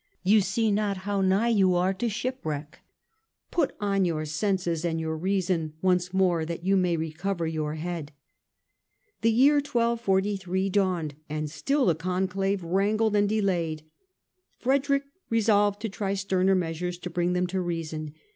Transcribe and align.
You 0.23 0.41
see 0.41 0.71
not 0.71 0.97
how 1.05 1.21
nigh 1.21 1.49
you 1.49 1.75
are 1.75 1.93
to 1.93 2.09
shipwreck: 2.09 2.79
put 3.51 3.75
on 3.79 4.03
your 4.03 4.25
senses 4.25 4.83
and 4.83 4.99
your 4.99 5.15
reason 5.15 5.73
once 5.79 6.11
more 6.11 6.43
that 6.43 6.63
you 6.63 6.75
may 6.75 6.97
recover 6.97 7.45
your 7.45 7.75
Head." 7.75 8.11
The 9.21 9.31
year 9.31 9.57
1 9.57 9.61
243 9.63 10.69
dawned 10.71 11.13
and 11.29 11.51
still 11.51 11.85
the 11.85 11.93
Conclave 11.93 12.63
wrangled 12.63 13.15
and 13.15 13.29
delayed. 13.29 13.83
Frederick 14.57 15.03
resolved 15.29 15.79
to 15.83 15.89
try 15.89 16.15
sterner 16.15 16.55
measures 16.55 16.97
to 16.97 17.11
bring 17.11 17.33
them 17.33 17.45
to 17.45 17.61
reason. 17.61 18.15